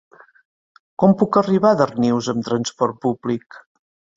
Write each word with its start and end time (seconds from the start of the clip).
Com 1.03 1.13
puc 1.19 1.37
arribar 1.43 1.73
a 1.75 1.79
Darnius 1.83 2.33
amb 2.35 2.49
trasport 2.51 2.99
públic? 3.07 3.61